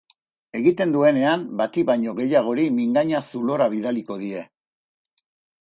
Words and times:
Egiten 0.59 0.95
duenean 0.95 1.43
bati 1.59 1.83
baino 1.91 2.15
gehiagori 2.21 2.65
mingaina 2.79 3.21
zulora 3.33 3.71
bidaliko 3.75 4.21
die. 4.23 4.45